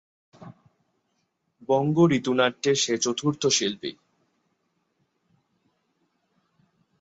বঙ্গ 1.69 1.97
ঋতুনাট্যের 2.11 2.75
সে 2.75 2.93
চতুর্থ 2.97 3.43
শিল্পী। 3.47 3.91